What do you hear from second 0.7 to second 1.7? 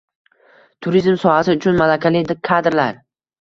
Turizm sohasi